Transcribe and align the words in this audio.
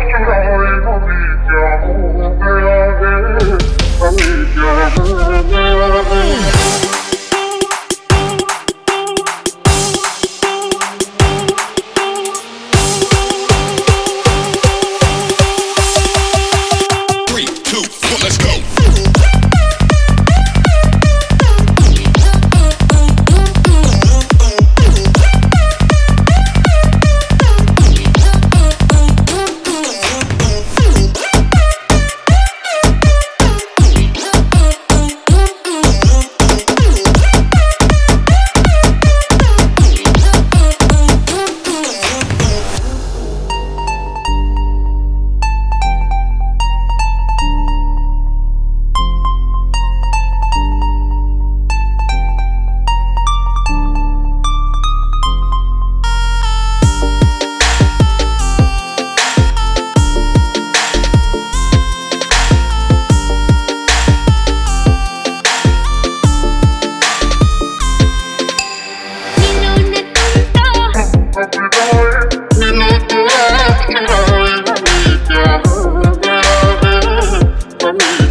me. 77.95 78.24